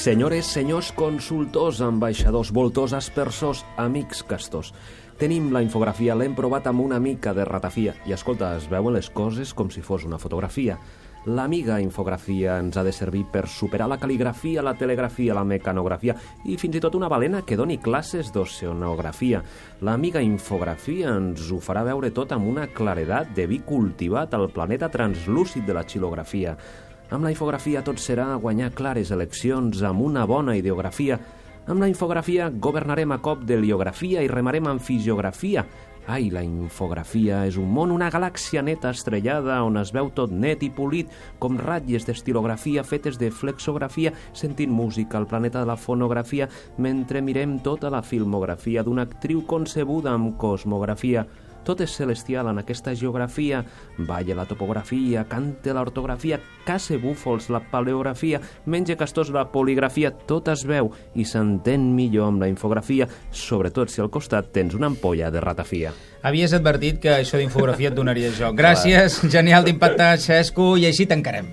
Senyores, 0.00 0.46
senyors 0.48 0.94
consultors, 0.96 1.82
ambaixadors, 1.84 2.48
voltors, 2.56 2.94
aspersors, 2.96 3.66
amics 3.76 4.22
castors. 4.24 4.70
Tenim 5.20 5.50
la 5.52 5.60
infografia, 5.60 6.14
l'hem 6.16 6.32
provat 6.32 6.70
amb 6.70 6.80
una 6.86 6.96
mica 6.96 7.34
de 7.36 7.44
ratafia. 7.44 7.92
I 8.08 8.16
escolta, 8.16 8.54
es 8.56 8.64
veuen 8.72 8.96
les 8.96 9.10
coses 9.12 9.52
com 9.52 9.68
si 9.68 9.84
fos 9.84 10.08
una 10.08 10.16
fotografia. 10.16 10.78
L'amiga 11.28 11.76
infografia 11.84 12.56
ens 12.64 12.80
ha 12.80 12.86
de 12.86 12.96
servir 12.96 13.26
per 13.28 13.44
superar 13.44 13.90
la 13.92 14.00
cal·ligrafia, 14.00 14.64
la 14.64 14.72
telegrafia, 14.72 15.36
la 15.36 15.44
mecanografia 15.44 16.16
i 16.48 16.56
fins 16.56 16.80
i 16.80 16.80
tot 16.80 16.96
una 16.96 17.12
balena 17.12 17.44
que 17.44 17.60
doni 17.60 17.76
classes 17.76 18.32
d'oceanografia. 18.32 19.44
L'amiga 19.84 20.24
infografia 20.24 21.12
ens 21.12 21.52
ho 21.52 21.60
farà 21.60 21.84
veure 21.84 22.08
tot 22.08 22.32
amb 22.32 22.48
una 22.48 22.70
claredat 22.72 23.36
de 23.36 23.50
vi 23.52 23.60
cultivat 23.68 24.32
al 24.32 24.48
planeta 24.48 24.88
translúcid 24.88 25.68
de 25.68 25.76
la 25.76 25.84
xilografia. 25.84 26.56
Amb 27.10 27.26
la 27.26 27.32
infografia 27.32 27.80
tot 27.82 27.98
serà 27.98 28.36
guanyar 28.38 28.68
clares 28.70 29.08
eleccions 29.10 29.80
amb 29.82 30.04
una 30.06 30.22
bona 30.30 30.54
ideografia. 30.54 31.16
Amb 31.66 31.82
la 31.82 31.88
infografia 31.90 32.46
governarem 32.54 33.10
a 33.10 33.18
cop 33.18 33.42
de 33.48 33.56
liografia 33.58 34.22
i 34.22 34.28
remarem 34.30 34.68
amb 34.70 34.82
fisiografia. 34.82 35.64
Ai, 36.06 36.28
la 36.30 36.44
infografia 36.46 37.42
és 37.50 37.58
un 37.58 37.66
món, 37.74 37.90
una 37.90 38.12
galàxia 38.14 38.62
neta 38.62 38.94
estrellada 38.94 39.58
on 39.66 39.82
es 39.82 39.90
veu 39.90 40.12
tot 40.14 40.30
net 40.30 40.62
i 40.62 40.70
polit, 40.70 41.10
com 41.42 41.58
ratlles 41.58 42.06
d'estilografia 42.06 42.86
fetes 42.86 43.18
de 43.18 43.32
flexografia, 43.34 44.14
sentint 44.32 44.70
música 44.70 45.18
al 45.18 45.26
planeta 45.26 45.64
de 45.64 45.70
la 45.70 45.78
fonografia, 45.78 46.46
mentre 46.78 47.26
mirem 47.26 47.58
tota 47.58 47.90
la 47.90 48.06
filmografia 48.06 48.86
d'una 48.86 49.10
actriu 49.10 49.42
concebuda 49.50 50.14
amb 50.14 50.38
cosmografia. 50.38 51.26
Tot 51.64 51.80
és 51.84 51.94
celestial 51.96 52.50
en 52.50 52.60
aquesta 52.62 52.94
geografia. 52.94 53.62
Balla 53.98 54.36
la 54.36 54.46
topografia, 54.48 55.24
cante 55.28 55.74
l'ortografia, 55.76 56.40
cace 56.66 56.98
búfols 56.98 57.50
la 57.50 57.62
paleografia, 57.70 58.40
menja 58.66 58.96
castors 58.96 59.30
la 59.34 59.46
poligrafia, 59.52 60.12
tot 60.26 60.48
es 60.52 60.66
veu 60.68 60.90
i 61.14 61.24
s'entén 61.24 61.90
millor 61.94 62.30
amb 62.30 62.44
la 62.44 62.50
infografia, 62.50 63.08
sobretot 63.30 63.90
si 63.90 64.02
al 64.02 64.10
costat 64.12 64.52
tens 64.52 64.76
una 64.76 64.90
ampolla 64.90 65.30
de 65.30 65.40
ratafia. 65.40 65.94
Havies 66.22 66.52
advertit 66.52 67.00
que 67.00 67.14
això 67.14 67.40
d'infografia 67.40 67.88
et 67.88 67.96
donaria 67.96 68.32
joc. 68.36 68.56
Gràcies, 68.60 69.22
genial 69.32 69.64
d'impacte, 69.64 70.12
Xesco, 70.20 70.74
i 70.76 70.84
així 70.90 71.08
tancarem. 71.08 71.48